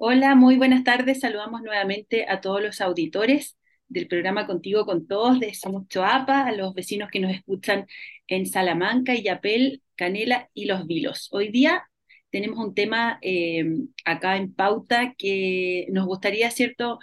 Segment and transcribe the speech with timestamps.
[0.00, 1.20] Hola, muy buenas tardes.
[1.20, 3.56] Saludamos nuevamente a todos los auditores
[3.88, 7.86] del programa Contigo con Todos de Somos Choapa, a los vecinos que nos escuchan
[8.28, 11.28] en Salamanca, Yapel, Canela y Los Vilos.
[11.32, 11.84] Hoy día
[12.30, 13.64] tenemos un tema eh,
[14.04, 16.98] acá en pauta que nos gustaría, ¿cierto?,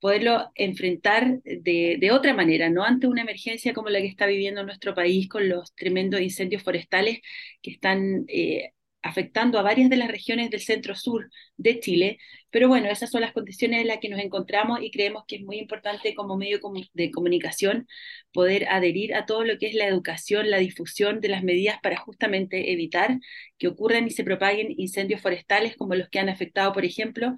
[0.00, 4.94] poderlo enfrentar de, otra manera, no ante una emergencia como la que está viviendo nuestro
[4.94, 7.20] país con los tremendos incendios forestales
[7.62, 8.72] que están eh,
[9.02, 12.18] afectando a varias de las regiones del centro-sur de Chile,
[12.50, 15.42] pero bueno, esas son las condiciones en las que nos encontramos y creemos que es
[15.42, 16.60] muy importante como medio
[16.94, 17.86] de comunicación
[18.32, 21.96] poder adherir a todo lo que es la educación, la difusión de las medidas para
[21.96, 23.18] justamente evitar
[23.58, 27.36] que ocurran y se propaguen incendios forestales como los que han afectado, por ejemplo,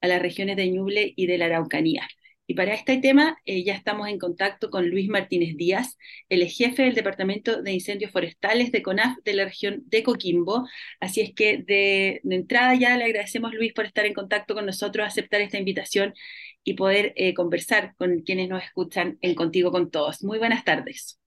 [0.00, 2.06] a las regiones de Ñuble y de la Araucanía.
[2.48, 6.84] Y para este tema eh, ya estamos en contacto con Luis Martínez Díaz, el jefe
[6.84, 10.64] del Departamento de Incendios Forestales de CONAF de la región de Coquimbo.
[11.00, 15.04] Así es que de, entrada ya le agradecemos, Luis, por estar en contacto con nosotros,
[15.04, 16.14] aceptar esta invitación
[16.62, 20.22] y poder eh, conversar con quienes nos escuchan en Contigo con Todos.
[20.22, 21.18] Muy buenas tardes.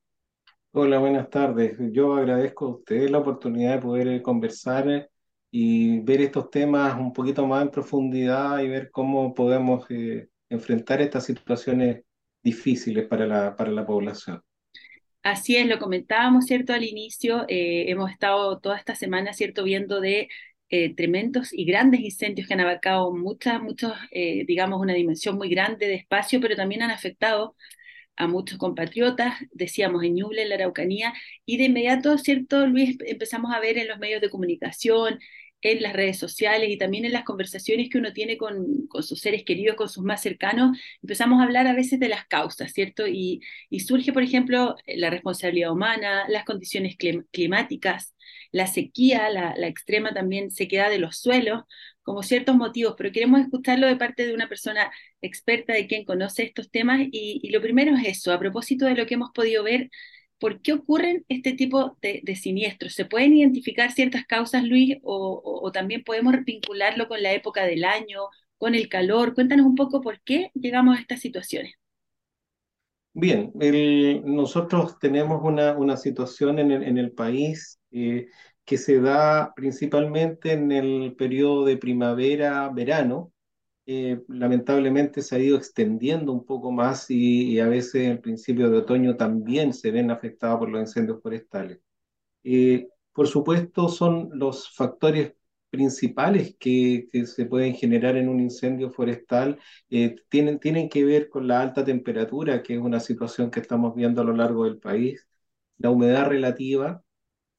[0.72, 1.76] Hola, buenas tardes.
[1.92, 5.10] Yo agradezco a ustedes la oportunidad de poder eh, conversar
[5.52, 9.86] y ver estos temas un poquito más en profundidad y ver cómo podemos
[10.50, 12.04] enfrentar estas situaciones
[12.44, 14.42] difíciles para la, para la población.
[15.22, 16.74] Así es, lo comentábamos, ¿cierto?
[16.74, 19.64] Al inicio, eh, hemos estado toda esta semana, ¿cierto?
[19.64, 20.30] Viendo de
[20.70, 25.50] eh, tremendos y grandes incendios que han abarcado muchas, muchos, eh, digamos, una dimensión muy
[25.50, 27.56] grande de espacio, pero también han afectado
[28.16, 31.14] a muchos compatriotas, decíamos en Ñuble, en la Araucanía,
[31.46, 32.98] y de inmediato, ¿cierto, Luis?
[33.06, 35.20] Empezamos a ver en los medios de comunicación,
[35.62, 39.20] en las redes sociales y también en las conversaciones que uno tiene con, con, sus
[39.20, 43.08] seres queridos, con sus más cercanos, empezamos a hablar a veces de las causas, ¿cierto?
[43.08, 46.96] Y, y surge, por ejemplo, la responsabilidad humana, las condiciones
[47.32, 48.16] climáticas,
[48.52, 51.64] la sequía, la, la, extrema también sequedad de los suelos,
[52.02, 56.44] como ciertos motivos, pero queremos escucharlo de parte de una persona experta, de quien conoce
[56.44, 59.64] estos temas, y, y lo primero es eso, a propósito de lo que hemos podido
[59.64, 59.90] ver
[60.40, 62.94] ¿Por qué ocurren este tipo de, siniestros?
[62.94, 68.22] ¿Se pueden identificar ciertas causas, Luis, o, también podemos vincularlo con la época del año,
[68.58, 69.34] con el calor?
[69.34, 71.74] Cuéntanos un poco por qué llegamos a estas situaciones.
[73.14, 73.52] Bien,
[74.24, 78.28] nosotros tenemos una, situación en el, país eh,
[78.64, 83.34] que se da principalmente en el periodo de primavera-verano,
[83.92, 88.78] eh, lamentablemente se ha ido extendiendo un poco más y, a veces en principio de
[88.78, 91.80] otoño también se ven afectados por los incendios forestales.
[92.44, 95.34] Eh, por supuesto, son los factores
[95.72, 101.48] principales que, se pueden generar en un incendio forestal eh, tienen, tienen que ver con
[101.48, 105.28] la alta temperatura, que es una situación que estamos viendo a lo largo del país,
[105.78, 107.04] la humedad relativa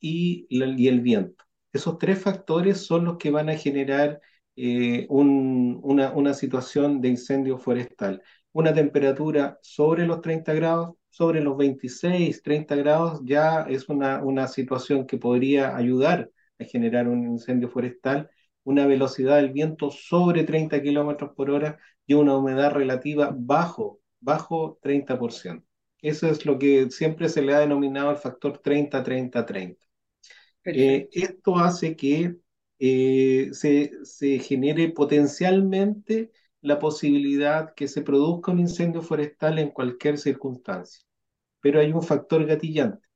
[0.01, 1.45] y el viento.
[1.73, 4.21] Esos tres factores son los que van a generar
[4.57, 8.23] eh, una, una situación de incendio forestal.
[8.53, 14.49] Una temperatura sobre los 30 grados, sobre los 26, 30 grados, ya es una, una
[14.49, 18.31] situación que podría ayudar a generar un incendio forestal.
[18.65, 24.79] Una velocidad del viento sobre 30 kilómetros por hora y una humedad relativa bajo, bajo
[24.83, 25.65] 30%.
[26.03, 29.87] Eso es lo que siempre se le ha denominado el factor 30-30-30.
[30.65, 32.37] Eh, esto hace que
[32.81, 36.31] eh, se, se genere potencialmente
[36.63, 41.05] la posibilidad que se produzca un incendio forestal en cualquier circunstancia.
[41.61, 43.07] Pero hay un factor gatillante,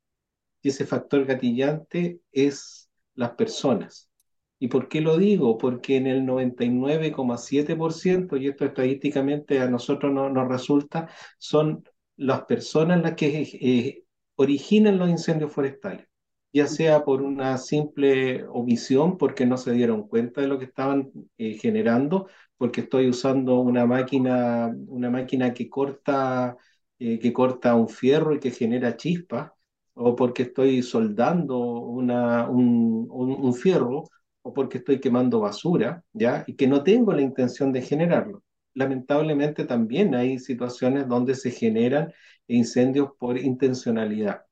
[0.63, 4.11] y ese factor gatillante es las personas.
[4.59, 5.59] ¿Y por qué lo digo?
[5.59, 11.09] Porque en el 99,7%, y esto estadísticamente a nosotros no, nos resulta,
[11.39, 11.85] son
[12.17, 14.05] las personas las que eh,
[14.37, 16.07] originan los incendios forestales
[16.55, 21.11] ya sea por una simple omisión, porque no se dieron cuenta de lo que estaban
[21.39, 26.57] eh, generando, porque estoy usando una máquina, una máquina que corta,
[26.99, 29.53] eh, que corta un fierro y que genera chispas,
[29.95, 34.05] o porque estoy soldando una, un, un, fierro,
[34.43, 36.45] o porque estoy quemando basura, ¿ya?
[36.47, 38.43] Y que no tengo la intención de generarlo.
[38.75, 42.13] Lamentablemente también hay situaciones donde se generan
[42.49, 44.45] incendios por intencionalidad.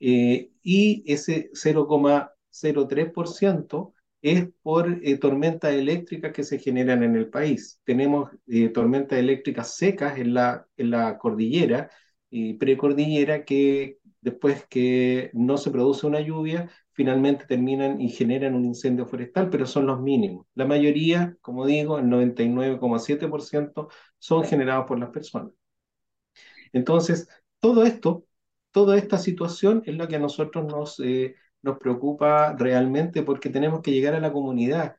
[0.00, 7.80] Eh, y ese 0,03% es por eh, tormentas eléctricas que se generan en el país.
[7.84, 11.90] Tenemos eh, tormentas eléctricas secas en la, en la cordillera
[12.30, 18.64] y precordillera que después que no se produce una lluvia, finalmente terminan y generan un
[18.64, 20.46] incendio forestal, pero son los mínimos.
[20.54, 23.88] La mayoría, como digo, el 99,7%
[24.18, 25.52] son generados por las personas.
[26.72, 27.28] Entonces,
[27.60, 28.25] todo esto
[28.76, 33.80] toda esta situación es la que a nosotros nos, eh, nos preocupa realmente porque tenemos
[33.80, 34.96] que llegar a la comunidad.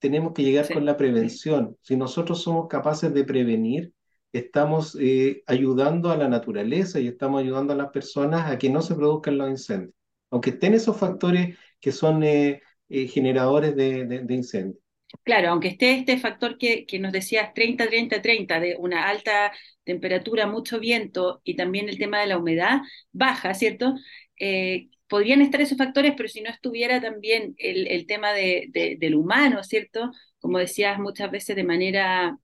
[0.00, 1.76] tenemos que llegar con la prevención.
[1.82, 3.94] Si nosotros somos capaces de prevenir,
[4.32, 8.82] estamos eh, ayudando a la naturaleza y estamos ayudando a las personas a que no
[8.82, 9.94] se produzcan los incendios,
[10.30, 14.83] aunque estén esos factores que son eh, generadores de, de, incendios.
[15.22, 19.52] Claro, aunque esté este factor que, que nos decías 30, 30, 30, de una alta
[19.84, 22.80] temperatura, mucho viento y también el tema de la humedad
[23.12, 23.94] baja, ¿cierto?
[25.08, 28.68] podrían estar esos factores, pero si no estuviera también el, el tema de,
[28.98, 30.10] del humano, ¿cierto?
[30.40, 32.38] Como decías muchas veces de manera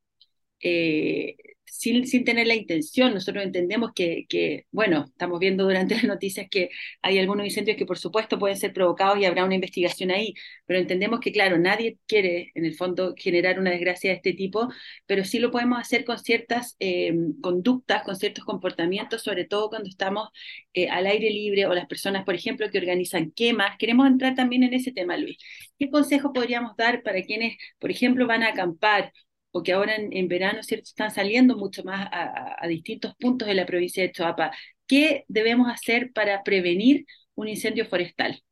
[0.61, 1.37] eh,
[1.71, 3.15] sin, sin, tener la intención.
[3.15, 6.71] Nosotros entendemos que, que, bueno, estamos viendo durante las noticias que
[7.03, 10.35] hay algunos incendios que por supuesto pueden ser provocados y habrá una investigación ahí,
[10.67, 14.69] pero entendemos que, claro, nadie quiere en el fondo generar una desgracia de este tipo,
[15.07, 19.89] pero sí lo podemos hacer con ciertas eh, conductas, con ciertos comportamientos, sobre todo cuando
[19.89, 20.29] estamos
[20.75, 23.77] eh, al aire libre o las personas, por ejemplo, que organizan quemas.
[23.79, 25.37] Queremos entrar también en ese tema, Luis.
[25.79, 29.13] ¿Qué consejo podríamos dar para quienes, por ejemplo, van a acampar
[29.51, 30.85] porque ahora en, verano ¿cierto?
[30.89, 34.53] están saliendo mucho más a, distintos puntos de la provincia de Choapa.
[34.87, 38.43] ¿Qué debemos hacer para prevenir un incendio forestal?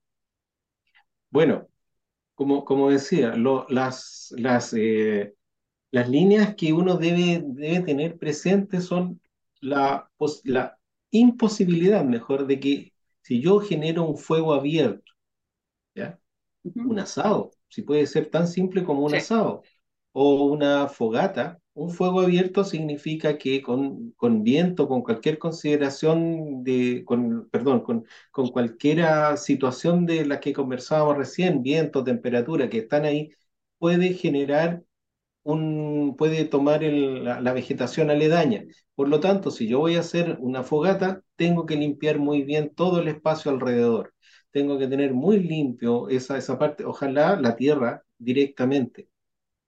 [1.30, 1.68] Bueno,
[2.34, 3.34] como, como decía,
[3.68, 5.34] las, las, eh,
[5.90, 9.20] las líneas que uno debe, debe tener presentes son
[9.60, 10.10] la,
[10.44, 10.78] la
[11.10, 12.92] imposibilidad, mejor, de que
[13.22, 15.12] si yo genero un fuego abierto,
[15.94, 16.18] ¿ya?
[16.62, 19.62] un asado, si puede ser tan simple como un asado,
[20.12, 27.04] o una fogata, un fuego abierto significa que con, con viento, con cualquier consideración de,
[27.04, 29.04] con, perdón, con, con cualquier
[29.38, 33.30] situación de la que conversábamos recién, viento, temperatura, que están ahí,
[33.78, 34.82] puede generar
[35.42, 38.64] un, puede tomar la, la, vegetación aledaña.
[38.94, 42.74] Por lo tanto, si yo voy a hacer una fogata, tengo que limpiar muy bien
[42.74, 44.14] todo el espacio alrededor.
[44.50, 49.08] Tengo que tener muy limpio esa, esa parte, ojalá la tierra directamente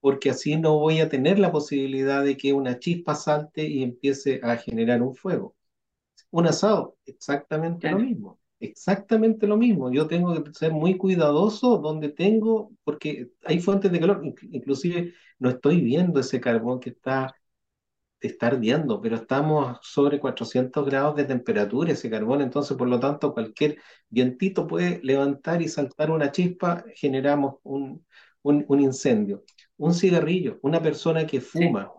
[0.01, 4.41] porque así no voy a tener la posibilidad de que una chispa salte y empiece
[4.43, 5.55] a generar un fuego.
[6.31, 9.91] Un asado, exactamente lo mismo, exactamente lo mismo.
[9.91, 14.21] Yo tengo que ser muy cuidadoso donde tengo, porque hay fuentes de calor,
[14.51, 17.35] inclusive no estoy viendo ese carbón que está,
[18.21, 23.33] está ardiendo, pero estamos sobre 400 grados de temperatura ese carbón, entonces por lo tanto
[23.33, 23.77] cualquier
[24.09, 28.05] vientito puede levantar y saltar una chispa, generamos un,
[28.43, 29.43] un, un incendio
[29.81, 31.91] un cigarrillo, una persona que fuma,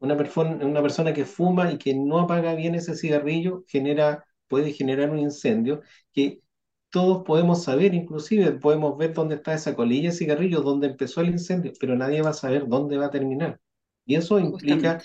[0.00, 4.72] una, persona, una persona que fuma y que no apaga bien ese cigarrillo genera, puede
[4.72, 5.80] generar un incendio
[6.12, 6.42] que
[6.90, 11.30] todos podemos saber, inclusive podemos ver dónde está esa colilla de cigarrillo, dónde empezó el
[11.30, 13.58] incendio, pero nadie va a saber dónde va a terminar.
[14.04, 15.00] Y eso implica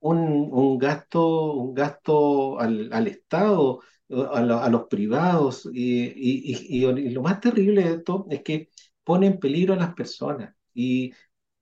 [0.00, 0.18] un,
[0.52, 3.80] un, gasto, un gasto al, al Estado,
[4.10, 8.70] a, a, los privados, y, y, y, y, lo más terrible de esto es que
[9.04, 10.52] pone en peligro a las personas.
[10.74, 11.12] Y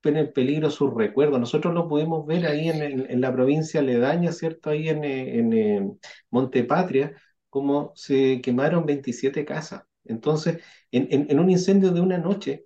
[0.09, 1.39] en peligro sus recuerdos.
[1.39, 4.69] Nosotros lo pudimos ver ahí en, en, la provincia aledaña, ¿cierto?
[4.69, 7.15] Ahí en, en, en Montepatria,
[7.49, 9.83] como se quemaron 27 casas.
[10.05, 10.61] Entonces,
[10.91, 12.65] en, en un incendio de una noche,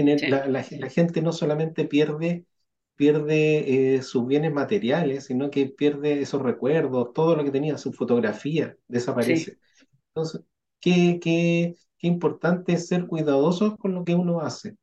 [0.00, 2.46] la, la, gente no solamente pierde,
[2.96, 7.92] pierde eh, sus bienes materiales, sino que pierde esos recuerdos, todo lo que tenía, su
[7.92, 9.58] fotografía desaparece.
[10.08, 10.42] Entonces,
[10.80, 14.76] qué, qué, qué importante es ser cuidadosos con lo que uno hace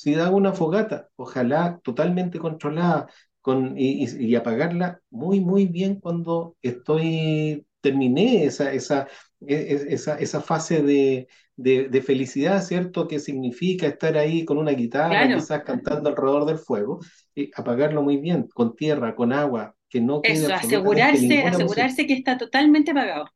[0.00, 3.06] si hago una fogata, ojalá totalmente controlada
[3.42, 9.08] con, y, apagarla muy, muy bien cuando estoy, terminé esa, esa,
[9.46, 13.06] e, e, esa, esa fase de, de, felicidad, ¿cierto?
[13.06, 17.00] Que significa estar ahí con una guitarra, quizás cantando alrededor del fuego,
[17.34, 22.14] y apagarlo muy bien, con tierra, con agua, que no quede Eso, asegurarse, asegurarse que
[22.14, 23.26] está totalmente apagado.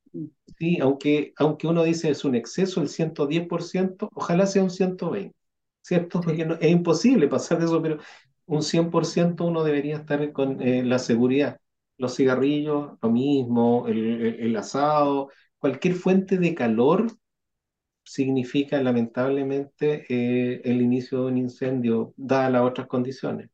[0.58, 5.34] Sí, aunque, aunque uno dice es un exceso el 110%, ojalá sea un 120%.
[5.84, 6.20] ¿Cierto?
[6.20, 7.98] Porque es imposible pasar de eso, pero
[8.46, 11.60] un 100% uno debería estar con eh, la seguridad.
[11.98, 17.06] Los cigarrillos, lo mismo, el, asado, cualquier fuente de calor
[18.02, 23.50] significa lamentablemente eh, el inicio de un incendio, dadas las otras condiciones.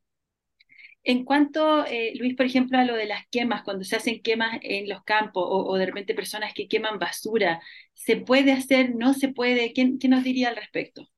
[1.02, 4.58] En cuanto, eh, Luis, por ejemplo, a lo de las quemas, cuando se hacen quemas
[4.62, 7.60] en los campos o, o de repente personas que queman basura,
[7.94, 8.94] ¿se puede hacer?
[8.94, 9.72] ¿No se puede?
[9.72, 11.08] ¿Quién, quién nos diría al respecto?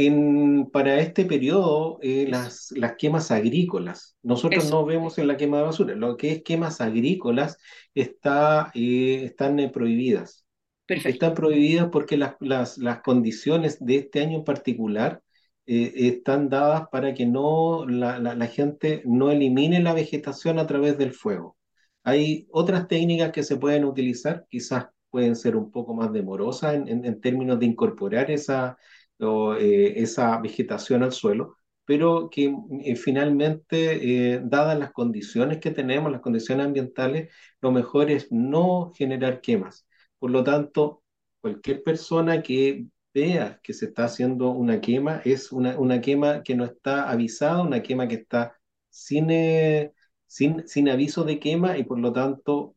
[0.00, 5.56] En, para este periodo, eh, las, las quemas agrícolas, nosotros no vemos en la quema
[5.56, 7.58] de basura, lo que es quemas agrícolas
[7.96, 10.46] está, eh, están eh, prohibidas.
[10.86, 15.20] Están prohibidas porque las, las, las, condiciones de este año en particular
[15.66, 21.12] están dadas para que no, la, la, gente no elimine la vegetación a través del
[21.12, 21.56] fuego.
[22.04, 26.86] Hay otras técnicas que se pueden utilizar, quizás pueden ser un poco más demorosas en,
[26.88, 28.78] en, en términos de incorporar esa,
[29.20, 35.70] o, eh, esa vegetación al suelo, pero que eh, finalmente, eh, dadas las condiciones que
[35.70, 39.86] tenemos, las condiciones ambientales, lo mejor es no generar quemas.
[40.18, 41.02] Por lo tanto,
[41.40, 46.54] cualquier persona que vea que se está haciendo una quema es una, una quema que
[46.54, 48.56] no está avisada, una quema que está
[48.90, 49.28] sin,
[50.26, 52.74] sin, sin aviso de quema y por lo tanto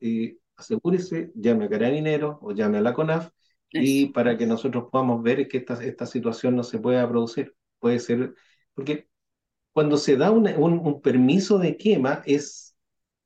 [0.55, 3.29] asegúrese, llame a Carabineros o llame a la CONAF
[3.71, 7.55] y para que nosotros podamos ver que esta, esta situación no se pueda producir.
[7.79, 8.33] Puede ser,
[8.73, 9.07] porque
[9.73, 12.75] cuando se da un, un, permiso de quema es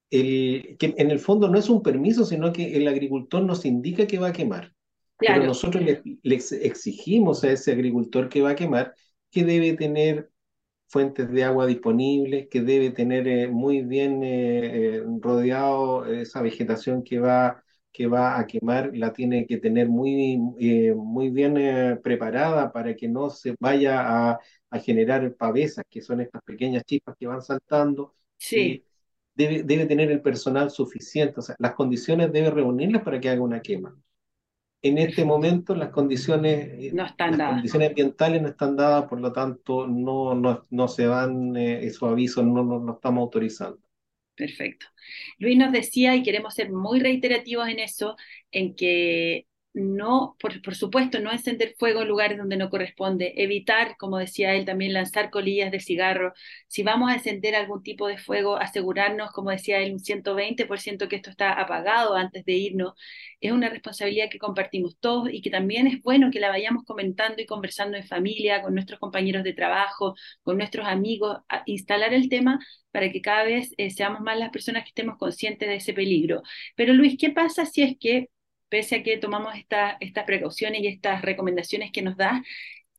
[0.10, 4.08] el, que en el fondo no es un permiso, sino que el agricultor nos indica
[4.08, 4.74] que va a quemar.
[5.18, 8.94] Pero nosotros le, le, exigimos a ese agricultor que va a quemar
[9.32, 10.32] que debe tener
[10.88, 17.04] fuentes de agua disponibles, que debe tener eh, muy bien eh, eh, rodeado esa vegetación
[17.04, 17.64] que va,
[17.96, 23.30] que va a quemar, la tiene que tener muy, muy bien preparada para que no
[23.30, 28.16] se vaya a, a, generar pavesas, que son estas pequeñas chispas que van saltando.
[28.38, 28.84] Sí.
[29.34, 33.42] Debe, debe tener el personal suficiente, o sea, las condiciones debe reunirlas para que haga
[33.42, 33.96] una quema
[34.86, 39.20] en este momento las condiciones, eh, no están las condiciones ambientales no están dadas, por
[39.20, 43.80] lo tanto no, no, no se van eh, esos avisos, no, no, no estamos autorizando.
[44.36, 44.88] Perfecto.
[45.40, 48.18] Luis nos decía, y queremos ser muy reiterativos en eso,
[48.52, 54.18] en que no, por, supuesto, no encender fuego en lugares donde no corresponde, evitar, como
[54.18, 56.34] decía él, también lanzar colillas de cigarro.
[56.70, 61.18] Si vamos a encender algún tipo de fuego, asegurarnos, como decía él, un 120% que
[61.18, 62.94] esto está apagado antes de irnos.
[63.42, 67.42] Es una responsabilidad que compartimos todos y que también es bueno que la vayamos comentando
[67.42, 72.60] y conversando en familia, con nuestros compañeros de trabajo, con nuestros amigos, instalar el tema
[72.92, 76.44] para que cada vez eh, seamos más las personas que estemos conscientes de ese peligro.
[76.76, 78.30] Pero Luis, ¿qué pasa si es que
[78.70, 82.44] pese a que tomamos estas precauciones y estas recomendaciones que nos da,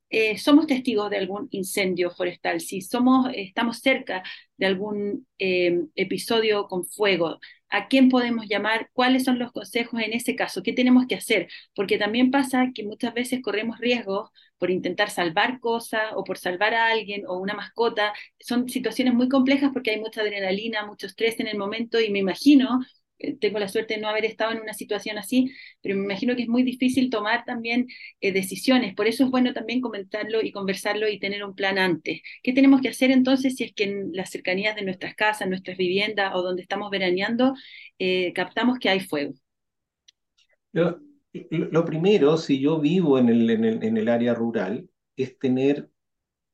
[0.08, 4.22] eh, somos testigos de algún incendio forestal, si somos, estamos cerca
[4.56, 8.88] de algún eh, episodio con fuego, ¿a quién podemos llamar?
[8.92, 10.62] ¿Cuáles son los consejos en ese caso?
[10.62, 11.48] ¿Qué tenemos que hacer?
[11.74, 16.74] Porque también pasa que muchas veces corremos riesgos por intentar salvar cosas o por salvar
[16.74, 18.12] a alguien o una mascota.
[18.38, 22.20] Son situaciones muy complejas porque hay mucha adrenalina, mucho estrés en el momento y me
[22.20, 22.80] imagino
[23.40, 26.42] tengo la suerte de no haber estado en una situación así, pero me imagino que
[26.42, 27.86] es muy difícil tomar también
[28.20, 28.94] eh, decisiones.
[28.94, 32.20] Por eso es bueno también comentarlo y conversarlo y tener un plan antes.
[32.42, 35.76] ¿Qué tenemos que hacer entonces si es que en las cercanías de nuestras casas, nuestras
[35.76, 37.54] viviendas o donde estamos veraneando
[37.98, 39.34] eh, captamos que hay fuego?
[40.72, 45.90] Lo, primero, si yo vivo en, el, en el área rural, es tener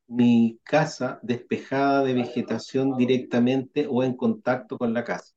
[0.06, 5.34] mi casa despejada de vegetación directamente o en contacto con la casa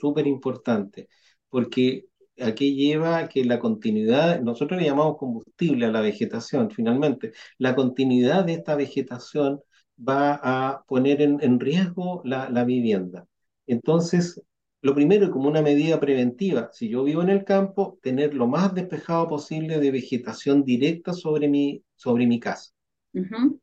[0.00, 1.08] súper importante,
[1.48, 2.06] porque
[2.40, 8.44] aquí lleva que la continuidad, nosotros le llamamos combustible a la vegetación, finalmente, la continuidad
[8.44, 9.60] de esta vegetación
[9.98, 13.26] va a poner en, riesgo la, la, vivienda.
[13.66, 14.42] Entonces,
[14.80, 18.74] lo primero, como una medida preventiva, si yo vivo en el campo, tener lo más
[18.74, 22.72] despejado posible de vegetación directa sobre mi, sobre mi casa.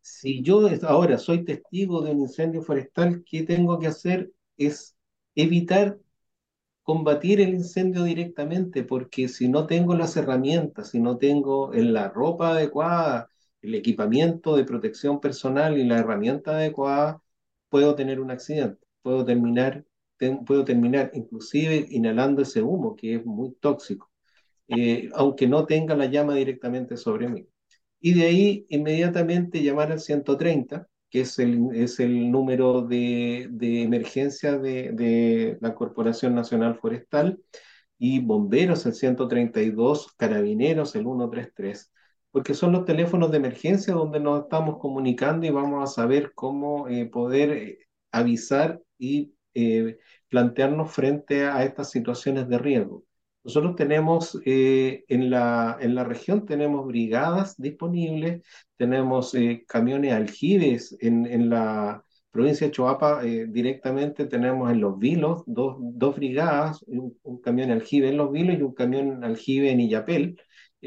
[0.01, 4.31] Si yo ahora soy testigo de un incendio forestal, ¿qué tengo que hacer?
[4.57, 4.95] Es
[5.35, 5.97] evitar
[6.89, 12.53] combatir el incendio directamente, porque si no tengo las herramientas, si no tengo la ropa
[12.53, 13.29] adecuada,
[13.61, 17.21] el equipamiento de protección personal y la herramienta adecuada,
[17.69, 19.85] puedo tener un accidente, puedo terminar,
[20.47, 24.09] puedo terminar inclusive inhalando ese humo que es muy tóxico,
[24.67, 27.47] eh, aunque no tenga la llama directamente sobre mí.
[27.99, 33.83] Y de ahí inmediatamente llamar al 130 que es el, es el número de, de
[33.83, 37.39] emergencia de, de, la Corporación Nacional Forestal,
[37.97, 41.91] y bomberos el 132, carabineros el 133,
[42.31, 46.87] porque son los teléfonos de emergencia donde nos estamos comunicando y vamos a saber cómo
[46.87, 47.79] eh, poder eh,
[48.11, 49.97] avisar y eh,
[50.29, 53.03] plantearnos frente a estas situaciones de riesgo.
[53.43, 58.43] Nosotros tenemos eh, en, la, en la región tenemos brigadas disponibles,
[58.77, 64.99] tenemos eh, camiones aljibes en, en la provincia de Choapa eh, directamente tenemos en Los
[64.99, 69.71] Vilos dos, dos brigadas, un, un, camión aljibe en Los Vilos y un camión aljibe
[69.71, 70.37] en Illapel,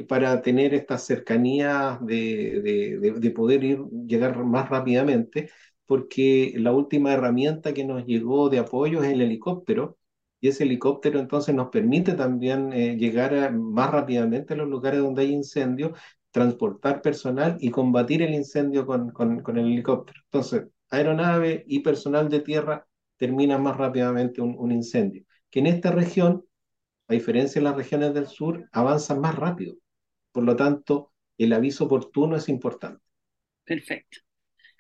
[0.09, 5.50] para tener estas cercanías de, de, de, de, poder ir, llegar más rápidamente,
[5.87, 9.99] porque la última herramienta que nos llegó de apoyo es el helicóptero,
[10.42, 15.22] y ese helicóptero entonces nos permite también eh, llegar más rápidamente a los lugares donde
[15.22, 15.96] hay incendios,
[16.32, 20.20] transportar personal y combatir el incendio con, con, el helicóptero.
[20.25, 25.25] Entonces, aeronave y personal de tierra terminan más rápidamente un, un, incendio.
[25.49, 26.44] Que en esta región,
[27.06, 29.76] a diferencia de las regiones del sur, avanzan más rápido.
[30.32, 33.04] Por lo tanto, el aviso oportuno es importante.
[33.64, 34.18] Perfecto.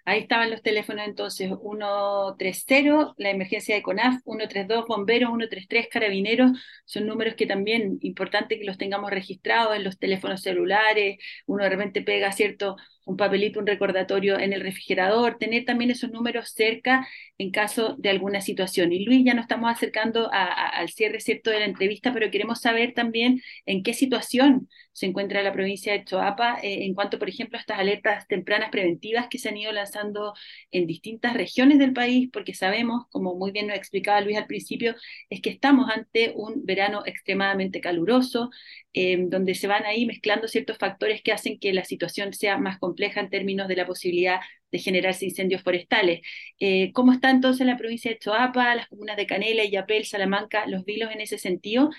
[0.04, 6.50] Ahí estaban los teléfonos entonces, 130, la emergencia de CONAF, 132 bomberos, 133 carabineros,
[6.84, 11.70] son números que también importante que los tengamos registrados en los teléfonos celulares, uno de
[11.70, 12.76] repente pega, ¿cierto?
[13.04, 17.06] Un papelito, un recordatorio en el refrigerador, tener también esos números cerca
[17.38, 18.92] en caso de alguna situación.
[18.92, 22.94] Y Luis, ya nos estamos acercando al cierre cierto de la entrevista, pero queremos saber
[22.94, 27.56] también en qué situación se encuentra la provincia de Choapa eh, en cuanto, por ejemplo,
[27.56, 30.34] a estas alertas tempranas preventivas que se han ido lanzando
[30.70, 34.94] en distintas regiones del país, porque sabemos, como muy bien nos explicaba Luis al principio,
[35.30, 38.50] es que estamos ante un verano extremadamente caluroso,
[38.92, 42.78] eh, donde se van ahí mezclando ciertos factores que hacen que la situación sea más
[42.78, 46.20] compleja en términos de la posibilidad de generarse incendios forestales.
[46.58, 50.84] Eh, ¿Cómo está entonces la provincia de Choapa, las comunas de Canela, Yapel, Salamanca, los
[50.84, 51.90] vilos en ese sentido,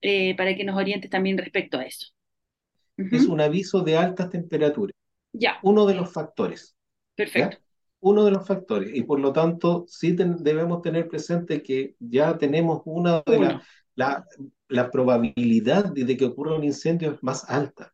[0.00, 2.06] eh, para que nos orientes también respecto a eso?
[2.96, 4.94] Es un aviso de altas temperaturas.
[5.32, 5.58] Ya.
[5.62, 6.76] Uno de los factores.
[7.14, 7.58] Perfecto.
[8.00, 8.94] Uno de los factores.
[8.94, 13.62] Y por lo tanto, sí debemos tener presente que ya tenemos una de las
[13.94, 14.24] la,
[14.68, 17.92] la probabilidad de que ocurra un incendio es más alta.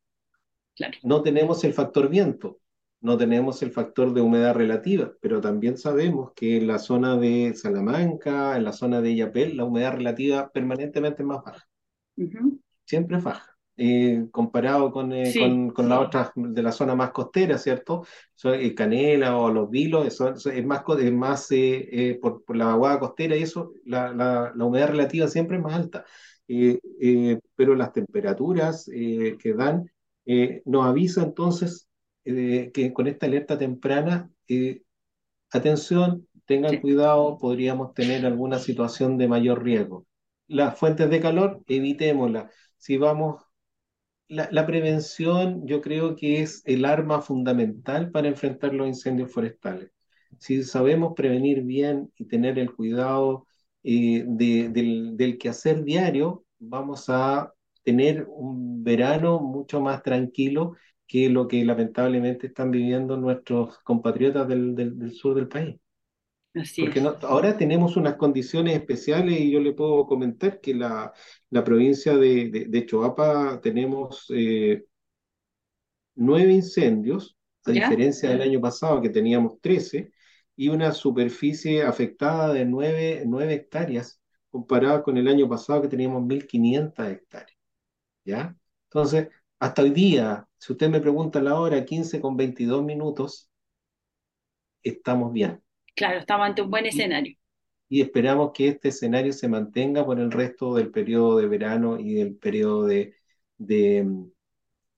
[1.03, 2.59] No tenemos el factor viento,
[3.01, 7.55] no tenemos el factor de humedad relativa, pero también sabemos que en la zona de
[7.55, 11.67] Salamanca, en la zona de Yapel, la humedad relativa permanentemente es más baja.
[12.85, 13.53] Siempre es baja.
[13.79, 18.07] Eh, comparado con, eh, con, con las otras de la zona más costera, ¿cierto?
[18.45, 21.49] Eh, Canela o Los Vilos, eso, es más, es más
[22.23, 25.75] por, por, la aguada costera y eso, la, la, la humedad relativa siempre es más
[25.75, 26.07] alta.
[26.49, 29.91] Eh, eh, pero las temperaturas eh, que dan
[30.65, 31.89] nos avisa entonces
[32.25, 34.31] que con esta alerta temprana,
[35.51, 40.07] atención, tengan cuidado, podríamos tener alguna situación de mayor riesgo.
[40.49, 42.53] Las fuentes de calor, evitémoslas.
[42.77, 43.43] Si vamos,
[44.29, 49.91] la, la prevención yo creo que es el arma fundamental para enfrentar los incendios forestales.
[50.39, 53.47] Si sabemos prevenir bien y tener el cuidado
[53.83, 57.53] del, del quehacer diario, vamos a
[57.87, 60.75] tener un verano mucho más tranquilo
[61.07, 65.77] que lo que lamentablemente están viviendo nuestros compatriotas del, del, sur del país.
[66.55, 71.13] Así Porque No, ahora tenemos unas condiciones especiales y yo le puedo comentar que la,
[71.51, 74.85] la provincia de, de, de Choapa tenemos eh,
[76.15, 80.11] nueve incendios, a diferencia del año pasado que teníamos 13,
[80.57, 84.21] y una superficie afectada de 9, 9 hectáreas,
[84.51, 87.56] comparada con el año pasado que teníamos 1.500 hectáreas.
[88.27, 88.55] ¿Ya?
[88.91, 93.51] Entonces, hasta hoy día, si usted me pregunta la hora, 15 con 22 minutos,
[94.83, 95.63] estamos bien.
[95.95, 97.35] Claro, estamos ante un buen escenario.
[97.89, 102.15] Y esperamos que este escenario se mantenga por el resto del periodo de verano y
[102.15, 103.15] del periodo de,
[103.57, 104.07] de,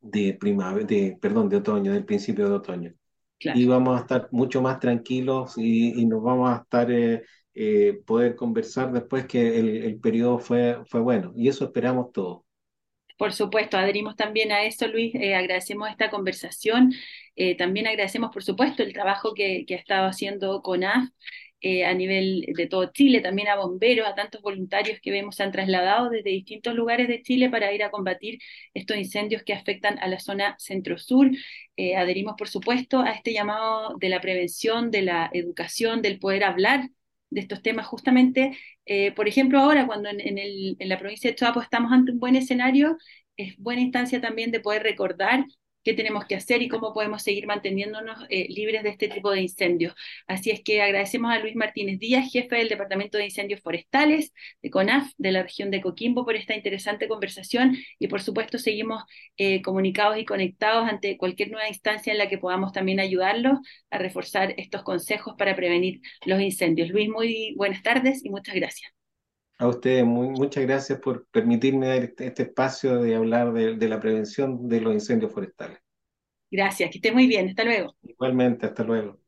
[0.01, 2.95] de primavera, de, perdón, de otoño, del principio de otoño
[3.41, 8.35] y vamos a estar mucho más tranquilos y, nos vamos a estar eh, eh, poder
[8.37, 12.43] conversar después que el, el, periodo fue, fue bueno y eso esperamos todos.
[13.19, 15.15] Por supuesto, adherimos también a eso, Luis.
[15.17, 16.93] Eh, agradecemos esta conversación.
[17.37, 21.09] Eh, también agradecemos, por supuesto, el trabajo que, ha estado haciendo CONAF
[21.61, 25.43] eh, a nivel de todo Chile, también a bomberos, a tantos voluntarios que vemos se
[25.43, 28.39] han trasladado desde distintos lugares de Chile para ir a combatir
[28.75, 31.31] estos incendios que afectan a la zona centro-sur.
[31.97, 36.89] Adherimos, por supuesto, a este llamado de la prevención, de la educación, del poder hablar
[37.31, 41.93] de estos temas justamente, eh, por ejemplo, ahora cuando en, la provincia de Choapo estamos
[41.93, 42.97] ante un buen escenario,
[43.37, 45.45] es buena instancia también de poder recordar
[45.85, 49.43] qué tenemos que hacer y cómo podemos seguir manteniéndonos eh, libres de este tipo de
[49.43, 49.95] incendios.
[50.27, 54.71] Así es que agradecemos a Luis Martínez Díaz, jefe del Departamento de Incendios Forestales de
[54.71, 59.05] CONAF de la región de Coquimbo, por esta interesante conversación y por supuesto seguimos
[59.37, 63.59] eh, comunicados y conectados ante cualquier nueva instancia en la que podamos también ayudarlos
[63.91, 66.91] a reforzar estos consejos para prevenir los incendios.
[66.91, 68.98] Luis, muy buenas tardes y muchas gracias.
[69.59, 73.89] A ustedes, muy, muchas gracias por permitirme dar este, este espacio de hablar de, de,
[73.89, 75.79] la prevención de los incendios forestales.
[76.51, 77.49] Gracias, que esté muy bien.
[77.49, 77.95] Hasta luego.
[78.03, 79.19] Igualmente, hasta luego.